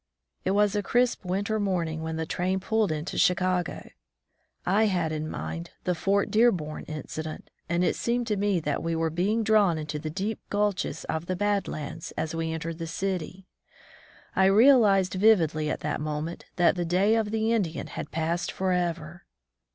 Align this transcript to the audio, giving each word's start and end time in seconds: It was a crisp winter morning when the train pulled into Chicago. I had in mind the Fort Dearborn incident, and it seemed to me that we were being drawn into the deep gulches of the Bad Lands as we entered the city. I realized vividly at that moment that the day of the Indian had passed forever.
It 0.43 0.51
was 0.57 0.75
a 0.75 0.81
crisp 0.81 1.23
winter 1.25 1.59
morning 1.59 2.01
when 2.01 2.15
the 2.15 2.25
train 2.25 2.59
pulled 2.59 2.91
into 2.91 3.19
Chicago. 3.19 3.91
I 4.65 4.85
had 4.87 5.11
in 5.11 5.29
mind 5.29 5.69
the 5.83 5.93
Fort 5.93 6.31
Dearborn 6.31 6.85
incident, 6.85 7.51
and 7.69 7.83
it 7.83 7.95
seemed 7.95 8.25
to 8.25 8.35
me 8.35 8.59
that 8.61 8.81
we 8.81 8.95
were 8.95 9.11
being 9.11 9.43
drawn 9.43 9.77
into 9.77 9.99
the 9.99 10.09
deep 10.09 10.39
gulches 10.49 11.03
of 11.05 11.27
the 11.27 11.35
Bad 11.35 11.67
Lands 11.67 12.13
as 12.17 12.33
we 12.33 12.51
entered 12.51 12.79
the 12.79 12.87
city. 12.87 13.45
I 14.35 14.45
realized 14.47 15.13
vividly 15.13 15.69
at 15.69 15.81
that 15.81 16.01
moment 16.01 16.45
that 16.55 16.75
the 16.75 16.83
day 16.83 17.13
of 17.13 17.29
the 17.29 17.53
Indian 17.53 17.85
had 17.85 18.09
passed 18.09 18.51
forever. 18.51 19.25